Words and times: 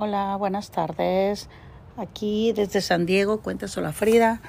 Hola, 0.00 0.36
buenas 0.36 0.70
tardes. 0.70 1.48
Aquí 1.96 2.52
desde 2.52 2.80
San 2.80 3.04
Diego, 3.04 3.40
Cuenta 3.40 3.66
Sola 3.66 3.92
Frida. 3.92 4.40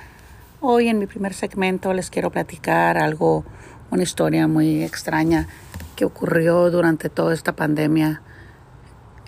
Hoy 0.62 0.90
en 0.90 1.00
mi 1.00 1.08
primer 1.08 1.34
segmento 1.34 1.92
les 1.96 2.12
quiero 2.12 2.30
platicar 2.30 3.00
algo, 3.00 3.44
una 3.90 4.04
historia 4.04 4.48
muy 4.48 4.84
extraña 4.84 5.48
que 5.96 6.06
ocurrió 6.06 6.70
durante 6.70 7.10
toda 7.10 7.34
esta 7.34 7.56
pandemia 7.56 8.22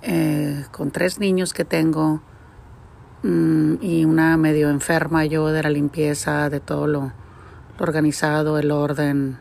eh, 0.04 0.64
con 0.72 0.92
tres 0.92 1.20
niños 1.20 1.56
que 1.56 1.66
tengo 1.66 2.22
mm, 3.24 3.78
y 3.82 4.06
una 4.06 4.38
medio 4.38 4.70
enferma 4.70 5.26
yo 5.26 5.48
de 5.48 5.64
la 5.64 5.72
limpieza, 5.72 6.52
de 6.52 6.60
todo 6.60 6.86
lo, 6.86 7.02
lo 7.80 7.84
organizado, 7.84 8.60
el 8.60 8.70
orden. 8.70 9.40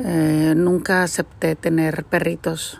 Eh, 0.00 0.52
nunca 0.54 1.02
acepté 1.02 1.56
tener 1.56 2.04
perritos, 2.04 2.78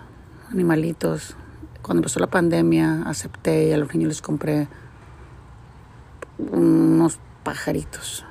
animalitos. 0.51 1.37
Cuando 1.83 2.01
empezó 2.01 2.21
la 2.21 2.29
pandemia 2.29 3.03
acepté 3.07 3.69
y 3.69 3.73
a 3.73 3.77
los 3.77 3.93
niños 3.93 4.09
les 4.09 4.23
compré 4.23 4.69
unos 6.39 7.19
pajaritos. 7.43 8.25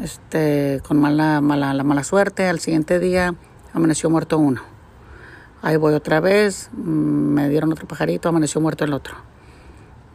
Este, 0.00 0.80
con 0.86 0.98
mala, 0.98 1.40
mala, 1.40 1.74
la 1.74 1.84
mala 1.84 2.04
suerte, 2.04 2.48
al 2.48 2.60
siguiente 2.60 2.98
día 2.98 3.34
amaneció 3.74 4.08
muerto 4.08 4.38
uno. 4.38 4.62
Ahí 5.60 5.76
voy 5.76 5.94
otra 5.94 6.20
vez, 6.20 6.70
mm, 6.72 6.80
me 6.80 7.48
dieron 7.48 7.72
otro 7.72 7.86
pajarito, 7.86 8.28
amaneció 8.28 8.60
muerto 8.60 8.84
el 8.84 8.92
otro. 8.92 9.14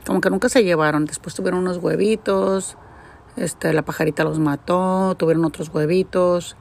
Como 0.05 0.21
que 0.21 0.29
nunca 0.29 0.49
se 0.49 0.63
llevaron. 0.63 1.05
Después 1.05 1.35
tuvieron 1.35 1.59
unos 1.59 1.77
huevitos, 1.77 2.77
este, 3.35 3.71
la 3.73 3.83
pajarita 3.83 4.23
los 4.23 4.39
mató, 4.39 5.15
tuvieron 5.15 5.45
otros 5.45 5.69
huevitos. 5.69 6.57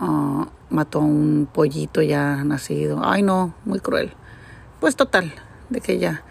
Ah, 0.00 0.48
mató 0.70 1.00
un 1.00 1.48
pollito 1.52 2.02
ya 2.02 2.44
nacido. 2.44 3.00
Ay, 3.02 3.22
no, 3.22 3.54
muy 3.64 3.80
cruel. 3.80 4.12
Pues 4.80 4.96
total, 4.96 5.32
de 5.70 5.80
que 5.80 5.98
ya 5.98 6.22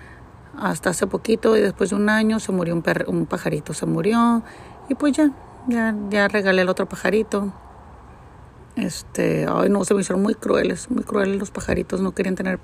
hasta 0.58 0.90
hace 0.90 1.06
poquito 1.06 1.56
y 1.56 1.62
después 1.62 1.92
de 1.92 1.96
un 1.96 2.10
año 2.10 2.40
se 2.40 2.52
murió 2.52 2.74
un, 2.74 2.84
un 3.08 3.26
pajarito, 3.26 3.74
se 3.74 3.86
murió 3.86 4.44
y 4.90 4.96
pues 4.96 5.14
ya, 5.14 5.32
ya, 5.68 5.96
ya 6.10 6.28
regalé 6.28 6.64
el 6.64 6.70
otro 6.70 6.88
pajarito. 6.88 7.54
Este, 8.76 9.48
ay 9.50 9.70
no, 9.70 9.84
se 9.86 9.94
me 9.96 10.02
hicieron 10.02 10.22
muy 10.22 10.36
crueles, 10.36 10.90
muy 10.92 11.04
crueles 11.04 11.38
los 11.38 11.50
pajaritos, 11.50 12.00
no 12.00 12.14
querían 12.14 12.36
tener, 12.36 12.60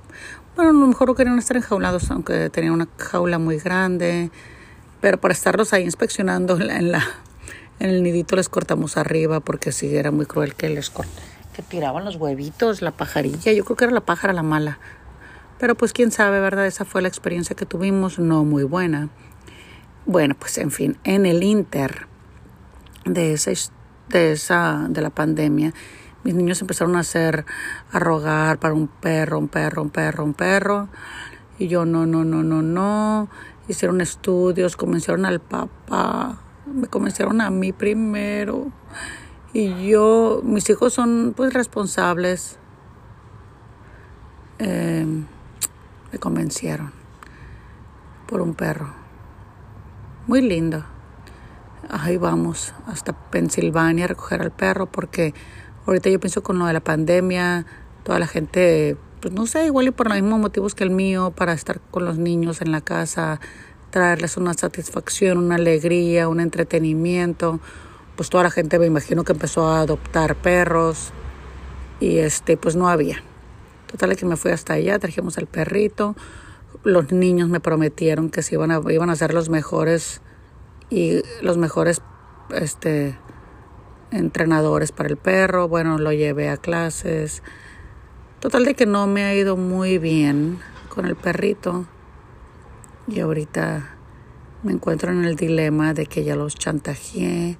bueno, 0.56 0.70
a 0.70 0.74
lo 0.74 0.88
mejor 0.88 1.08
no 1.08 1.16
querían 1.16 1.40
estar 1.40 1.58
enjaulados, 1.58 2.12
aunque 2.12 2.50
tenían 2.50 2.74
una 2.74 2.88
jaula 2.98 3.40
muy 3.40 3.58
grande, 3.58 4.30
pero 5.02 5.20
para 5.20 5.34
estarlos 5.34 5.74
ahí 5.74 5.84
inspeccionando 5.84 6.60
en 6.60 6.92
la, 6.92 7.04
en 7.80 7.90
el 7.90 8.04
nidito 8.04 8.36
les 8.36 8.48
cortamos 8.48 8.96
arriba 8.96 9.40
porque 9.40 9.72
sí 9.72 9.96
era 9.96 10.12
muy 10.12 10.28
cruel 10.28 10.54
que 10.56 10.70
les 10.70 10.92
que 11.54 11.62
tiraban 11.62 12.04
los 12.04 12.16
huevitos, 12.16 12.82
la 12.82 12.92
pajarilla. 12.92 13.52
Yo 13.54 13.64
creo 13.64 13.78
que 13.78 13.86
era 13.86 13.94
la 13.94 14.02
pájara 14.02 14.34
la 14.34 14.44
mala. 14.44 14.80
Pero 15.64 15.76
pues 15.76 15.94
quién 15.94 16.12
sabe, 16.12 16.42
¿verdad? 16.42 16.68
Esa 16.68 16.84
fue 16.84 17.02
la 17.02 17.08
experiencia 17.08 17.56
que 17.56 17.66
tuvimos, 17.66 18.20
no 18.20 18.44
muy 18.44 18.66
buena. 18.66 19.08
Bueno, 20.06 20.36
pues 20.38 20.58
en 20.58 20.72
fin, 20.72 20.98
en 21.06 21.26
el 21.26 21.42
inter 21.42 22.08
de 23.06 23.32
esa, 23.32 23.52
de 24.10 24.34
esa, 24.34 24.88
de 24.90 25.02
la 25.02 25.10
pandemia, 25.10 25.74
mis 26.26 26.36
niños 26.36 26.60
empezaron 26.60 26.98
a 26.98 27.00
hacer, 27.00 27.46
a 27.94 28.00
rogar 28.00 28.60
para 28.60 28.74
un 28.74 28.90
perro, 28.90 29.40
un 29.40 29.48
perro, 29.48 29.84
un 29.84 29.90
perro, 29.90 30.26
un 30.26 30.34
perro. 30.34 30.90
Y 31.58 31.70
yo, 31.70 31.86
no, 31.86 32.06
no, 32.06 32.26
no, 32.26 32.44
no, 32.44 32.62
no. 32.62 33.30
Hicieron 33.70 34.02
estudios, 34.02 34.76
convencieron 34.76 35.26
al 35.26 35.40
papá, 35.40 36.42
me 36.66 36.88
convencieron 36.88 37.40
a 37.40 37.50
mí 37.50 37.72
primero. 37.72 38.70
Y 39.54 39.88
yo, 39.88 40.42
mis 40.44 40.70
hijos 40.70 40.94
son 40.94 41.34
pues 41.34 41.54
responsables. 41.54 42.60
Eh, 44.60 45.24
me 46.14 46.20
convencieron 46.20 46.92
por 48.28 48.40
un 48.40 48.54
perro. 48.54 48.94
Muy 50.28 50.42
lindo. 50.42 50.86
Ahí 51.90 52.18
vamos, 52.18 52.74
hasta 52.86 53.14
Pensilvania 53.32 54.06
a 54.06 54.08
recoger 54.08 54.42
al 54.42 54.52
perro 54.52 54.86
porque 54.86 55.34
ahorita 55.86 56.10
yo 56.10 56.20
pienso 56.20 56.44
con 56.44 56.60
lo 56.60 56.68
de 56.68 56.74
la 56.74 56.80
pandemia, 56.80 57.66
toda 58.04 58.20
la 58.20 58.28
gente, 58.28 58.96
pues 59.22 59.34
no 59.34 59.48
sé, 59.48 59.66
igual 59.66 59.88
y 59.88 59.92
por 59.92 60.08
los 60.08 60.22
mismos 60.22 60.40
motivos 60.40 60.76
que 60.76 60.84
el 60.84 60.92
mío, 60.92 61.32
para 61.36 61.54
estar 61.54 61.82
con 61.92 62.06
los 62.06 62.18
niños 62.18 62.62
en 62.62 62.72
la 62.72 62.80
casa, 62.80 63.42
traerles 63.90 64.38
una 64.38 64.54
satisfacción, 64.54 65.40
una 65.40 65.56
alegría, 65.56 66.30
un 66.30 66.40
entretenimiento. 66.40 67.60
Pues 68.16 68.30
toda 68.30 68.44
la 68.44 68.52
gente 68.52 68.78
me 68.78 68.86
imagino 68.86 69.24
que 69.24 69.34
empezó 69.34 69.68
a 69.68 69.80
adoptar 69.82 70.36
perros 70.36 71.12
y 72.00 72.20
este 72.20 72.56
pues 72.56 72.76
no 72.76 72.88
había. 72.88 73.24
Total 73.94 74.16
que 74.16 74.26
me 74.26 74.38
fui 74.38 74.50
hasta 74.50 74.74
allá, 74.74 74.98
trajimos 74.98 75.38
al 75.38 75.46
perrito. 75.46 76.16
Los 76.84 77.12
niños 77.12 77.48
me 77.48 77.60
prometieron 77.60 78.32
que 78.32 78.42
se 78.42 78.56
iban 78.56 78.72
a, 78.72 78.82
iban 78.90 79.12
a 79.12 79.16
ser 79.16 79.36
los 79.36 79.50
mejores 79.50 80.22
y 80.90 81.22
los 81.44 81.58
mejores 81.60 82.02
este 82.50 83.16
entrenadores 84.10 84.92
para 84.92 85.10
el 85.10 85.18
perro. 85.18 85.68
Bueno, 85.68 86.00
lo 86.00 86.12
llevé 86.12 86.50
a 86.50 86.58
clases. 86.58 87.44
Total 88.40 88.66
de 88.66 88.74
que 88.74 88.88
no 88.88 89.06
me 89.06 89.26
ha 89.26 89.36
ido 89.36 89.58
muy 89.58 90.00
bien 90.00 90.58
con 90.90 91.06
el 91.06 91.16
perrito. 91.16 91.86
Y 93.08 93.20
ahorita 93.20 93.96
me 94.64 94.72
encuentro 94.72 95.12
en 95.12 95.24
el 95.24 95.36
dilema 95.36 95.94
de 95.94 96.08
que 96.08 96.24
ya 96.24 96.36
los 96.36 96.56
chantajeé, 96.56 97.60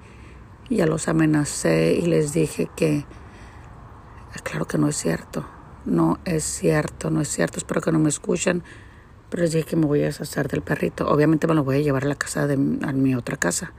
ya 0.68 0.86
los 0.86 1.06
amenacé 1.06 1.94
y 1.94 2.06
les 2.06 2.32
dije 2.32 2.68
que, 2.74 3.04
claro 4.42 4.64
que 4.64 4.78
no 4.78 4.88
es 4.88 4.96
cierto, 4.96 5.46
no 5.84 6.18
es 6.24 6.44
cierto, 6.44 7.10
no 7.10 7.20
es 7.20 7.28
cierto, 7.28 7.58
espero 7.58 7.80
que 7.80 7.92
no 7.92 7.98
me 7.98 8.08
escuchen, 8.08 8.62
pero 9.30 9.42
les 9.42 9.52
dije 9.52 9.66
que 9.66 9.76
me 9.76 9.86
voy 9.86 10.02
a 10.02 10.06
deshacer 10.06 10.48
del 10.48 10.62
perrito. 10.62 11.08
Obviamente 11.08 11.46
me 11.46 11.54
lo 11.54 11.64
voy 11.64 11.76
a 11.76 11.80
llevar 11.80 12.04
a 12.04 12.08
la 12.08 12.14
casa 12.14 12.46
de 12.46 12.54
a 12.54 12.92
mi 12.92 13.14
otra 13.14 13.36
casa, 13.36 13.72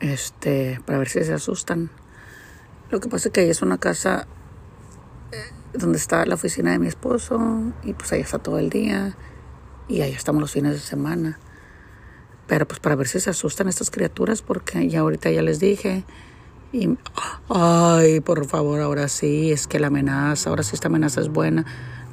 este, 0.00 0.80
para 0.86 0.98
ver 0.98 1.08
si 1.08 1.22
se 1.24 1.32
asustan. 1.32 1.90
Lo 2.90 3.00
que 3.00 3.08
pasa 3.08 3.28
es 3.28 3.32
que 3.32 3.40
ahí 3.40 3.50
es 3.50 3.62
una 3.62 3.78
casa 3.78 4.26
eh, 5.32 5.36
donde 5.74 5.98
está 5.98 6.26
la 6.26 6.34
oficina 6.34 6.72
de 6.72 6.78
mi 6.78 6.88
esposo 6.88 7.40
y 7.84 7.92
pues 7.92 8.12
ahí 8.12 8.20
está 8.20 8.38
todo 8.38 8.58
el 8.58 8.70
día 8.70 9.16
y 9.86 10.00
ahí 10.00 10.12
estamos 10.12 10.40
los 10.40 10.52
fines 10.52 10.72
de 10.72 10.80
semana. 10.80 11.38
Pero 12.46 12.66
pues 12.66 12.80
para 12.80 12.96
ver 12.96 13.06
si 13.06 13.20
se 13.20 13.30
asustan 13.30 13.68
estas 13.68 13.90
criaturas, 13.90 14.42
porque 14.42 14.88
ya 14.88 15.00
ahorita 15.00 15.30
ya 15.30 15.42
les 15.42 15.60
dije. 15.60 16.04
Y, 16.72 16.96
ay, 17.48 18.20
por 18.20 18.46
favor, 18.46 18.80
ahora 18.80 19.08
sí, 19.08 19.50
es 19.50 19.66
que 19.66 19.80
la 19.80 19.88
amenaza, 19.88 20.50
ahora 20.50 20.62
sí 20.62 20.74
esta 20.74 20.88
amenaza 20.88 21.20
es 21.20 21.28
buena. 21.28 21.64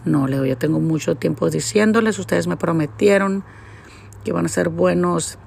No, 0.04 0.28
Leo, 0.28 0.46
ya 0.46 0.56
tengo 0.56 0.80
mucho 0.80 1.16
tiempo 1.16 1.50
diciéndoles, 1.50 2.18
ustedes 2.18 2.48
me 2.48 2.58
prometieron 2.58 3.44
que 4.24 4.32
van 4.32 4.46
a 4.46 4.50
ser 4.50 4.70
buenos, 4.70 5.38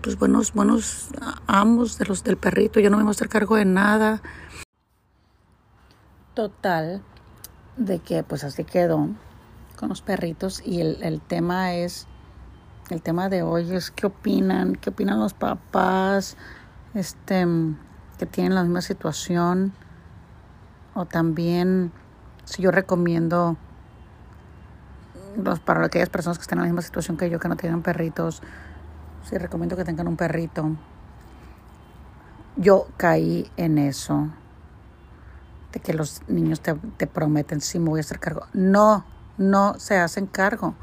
pues 0.00 0.18
buenos, 0.18 0.52
buenos 0.52 1.08
amos 1.46 1.98
de 1.98 2.04
los 2.04 2.22
del 2.24 2.36
perrito. 2.36 2.80
Yo 2.80 2.90
no 2.90 2.96
me 2.96 3.02
voy 3.02 3.10
a 3.10 3.12
hacer 3.12 3.28
cargo 3.28 3.56
de 3.56 3.64
nada. 3.64 4.22
Total, 6.34 7.02
de 7.76 7.98
que 7.98 8.22
pues 8.22 8.44
así 8.44 8.64
quedó 8.64 9.08
con 9.76 9.88
los 9.88 10.02
perritos 10.02 10.62
y 10.64 10.80
el, 10.80 11.02
el 11.02 11.20
tema 11.20 11.74
es, 11.74 12.06
el 12.90 13.02
tema 13.02 13.28
de 13.28 13.42
hoy 13.42 13.72
es 13.72 13.90
qué 13.90 14.06
opinan, 14.06 14.76
qué 14.76 14.90
opinan 14.90 15.20
los 15.20 15.34
papás, 15.34 16.36
este, 16.94 17.46
que 18.18 18.26
tienen 18.26 18.54
la 18.54 18.62
misma 18.62 18.80
situación 18.80 19.72
o 20.94 21.06
también 21.06 21.92
si 22.44 22.62
yo 22.62 22.70
recomiendo 22.70 23.56
los, 25.36 25.60
para 25.60 25.84
aquellas 25.84 26.08
personas 26.08 26.38
que 26.38 26.42
están 26.42 26.58
en 26.58 26.64
la 26.64 26.68
misma 26.68 26.82
situación 26.82 27.16
que 27.16 27.28
yo, 27.28 27.38
que 27.38 27.48
no 27.48 27.56
tienen 27.56 27.82
perritos, 27.82 28.42
si 29.28 29.36
recomiendo 29.38 29.76
que 29.76 29.84
tengan 29.84 30.06
un 30.06 30.16
perrito. 30.16 30.76
Yo 32.56 32.86
caí 32.96 33.50
en 33.56 33.78
eso, 33.78 34.28
de 35.72 35.80
que 35.80 35.92
los 35.92 36.22
niños 36.28 36.60
te, 36.60 36.74
te 36.74 37.06
prometen, 37.06 37.60
sí, 37.60 37.80
me 37.80 37.88
voy 37.88 37.98
a 37.98 38.02
hacer 38.02 38.20
cargo. 38.20 38.46
No, 38.52 39.04
no 39.38 39.78
se 39.78 39.98
hacen 39.98 40.26
cargo. 40.26 40.74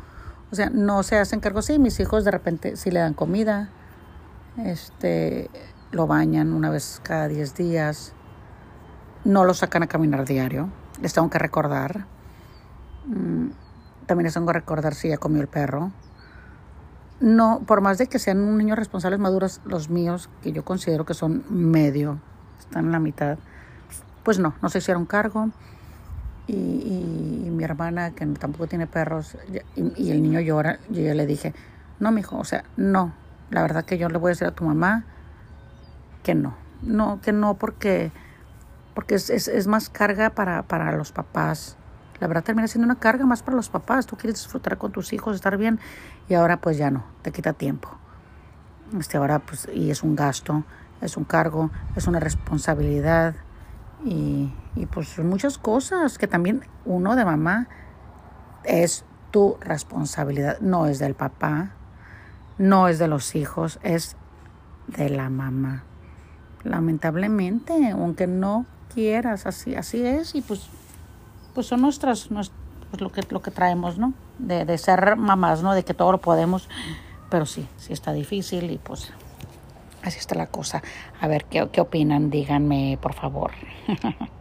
O 0.52 0.56
sea, 0.56 0.70
no 0.70 1.02
se 1.04 1.18
hacen 1.18 1.40
cargo. 1.40 1.62
Sí, 1.62 1.80
mis 1.80 2.00
hijos 2.02 2.26
de 2.26 2.32
repente 2.32 2.76
sí 2.76 2.92
le 2.92 3.00
dan 3.00 3.14
comida, 3.14 3.70
este, 4.58 5.50
lo 5.92 6.08
bañan 6.08 6.54
una 6.54 6.70
vez 6.70 7.02
cada 7.04 7.28
10 7.28 7.56
días, 7.56 8.14
no 9.24 9.46
lo 9.46 9.54
sacan 9.54 9.84
a 9.84 9.88
caminar 9.88 10.26
diario, 10.26 10.70
les 11.02 11.14
tengo 11.14 11.30
que 11.30 11.40
recordar. 11.40 12.06
Mm, 13.06 13.50
también 14.06 14.26
les 14.26 14.34
tengo 14.34 14.48
que 14.48 14.54
recordar 14.54 14.96
si 14.96 15.10
ya 15.10 15.18
comió 15.18 15.42
el 15.42 15.48
perro. 15.48 15.92
No, 17.20 17.62
por 17.68 17.82
más 17.82 17.98
de 17.98 18.08
que 18.08 18.18
sean 18.18 18.40
un 18.40 18.58
niños 18.58 18.80
responsables 18.80 19.20
maduros, 19.20 19.62
los 19.66 19.90
míos, 19.90 20.30
que 20.42 20.52
yo 20.52 20.66
considero 20.66 21.06
que 21.06 21.14
son 21.14 21.44
medio, 21.50 22.20
están 22.60 22.86
en 22.86 22.92
la 22.92 23.00
mitad, 23.00 23.38
pues 24.24 24.40
no, 24.40 24.56
no 24.62 24.70
se 24.70 24.80
hicieron 24.80 25.06
cargo 25.06 25.50
y, 26.48 27.48
mi 27.52 27.64
hermana, 27.64 28.12
que 28.12 28.26
tampoco 28.26 28.68
tiene 28.68 28.88
perros, 28.88 29.38
y, 29.76 30.10
el 30.10 30.24
niño 30.24 30.40
llora, 30.40 30.80
yo 30.90 31.14
le 31.14 31.26
dije, 31.28 31.54
no, 32.00 32.12
mijo, 32.12 32.38
o 32.38 32.44
sea, 32.44 32.64
no. 32.76 33.14
La 33.52 33.62
verdad 33.62 33.86
que 33.86 33.98
yo 33.98 34.10
le 34.10 34.18
voy 34.18 34.30
a 34.30 34.32
decir 34.32 34.48
a 34.48 34.52
tu 34.52 34.64
mamá 34.64 35.06
que 36.24 36.36
no. 36.36 36.56
No, 36.82 37.20
que 37.22 37.32
no, 37.32 37.56
porque, 37.56 38.12
porque 38.94 39.16
es, 39.16 39.30
es, 39.30 39.68
más 39.68 39.90
carga 39.90 40.32
para, 40.32 40.64
para 40.64 40.92
los 40.94 41.12
papás. 41.12 41.78
la 42.20 42.28
verdad 42.28 42.44
termina 42.44 42.68
siendo 42.68 42.86
una 42.86 43.00
carga 43.00 43.26
más 43.26 43.44
para 43.44 43.56
los 43.56 43.70
papás. 43.70 44.06
Tú 44.06 44.18
quieres 44.18 44.40
disfrutar 44.40 44.78
con 44.78 44.92
tus 44.92 45.14
hijos, 45.14 45.36
estar 45.36 45.58
bien, 45.58 45.80
y 46.28 46.34
ahora 46.34 46.58
pues 46.58 46.78
ya 46.78 46.90
no, 46.92 47.04
te 47.22 47.32
quita 47.32 47.54
tiempo. 47.54 47.90
Este 49.00 49.18
ahora 49.18 49.40
pues, 49.40 49.68
y 49.74 49.92
es 49.92 50.04
un 50.04 50.16
gasto, 50.16 50.64
es 51.02 51.18
un 51.18 51.24
cargo, 51.24 51.72
es 51.96 52.08
una 52.08 52.20
responsabilidad, 52.20 53.36
y, 54.04 54.52
y 54.76 54.86
pues 54.88 55.20
muchas 55.20 55.58
cosas 55.58 56.18
que 56.18 56.28
también 56.28 56.66
uno 56.86 57.16
de 57.16 57.26
mamá 57.26 57.68
es 58.64 59.06
tu 59.32 59.58
responsabilidad, 59.62 60.60
no 60.60 60.88
es 60.88 61.00
del 61.00 61.16
papá, 61.16 61.72
no 62.58 62.88
es 62.88 63.00
de 63.00 63.08
los 63.08 63.36
hijos, 63.36 63.80
es 63.84 64.18
de 64.88 65.10
la 65.10 65.30
mamá. 65.30 65.84
Lamentablemente, 66.64 67.92
aunque 67.92 68.28
no 68.28 68.66
quieras, 68.94 69.46
así, 69.46 69.76
así 69.76 70.06
es, 70.06 70.36
y 70.36 70.42
pues, 70.42 70.68
pues 71.54 71.68
son 71.68 71.82
nuestras, 71.82 72.28
pues 72.28 73.02
lo 73.02 73.12
que, 73.12 73.22
lo 73.30 73.42
que 73.42 73.52
traemos, 73.52 73.98
¿no? 73.98 74.14
De, 74.38 74.66
de 74.66 74.78
ser 74.78 75.16
mamás, 75.16 75.64
¿no? 75.64 75.74
De 75.74 75.84
que 75.84 75.94
todo 75.94 76.12
lo 76.12 76.20
podemos, 76.20 76.70
pero 77.30 77.46
sí, 77.46 77.68
sí 77.78 77.94
está 77.94 78.14
difícil 78.14 78.70
y 78.72 78.78
pues 78.78 79.12
así 80.04 80.20
está 80.20 80.36
la 80.36 80.48
cosa. 80.48 80.82
A 81.20 81.28
ver, 81.28 81.46
¿qué, 81.46 81.68
qué 81.72 81.82
opinan? 81.82 82.30
Díganme, 82.30 82.98
por 83.02 83.14
favor. 83.14 83.52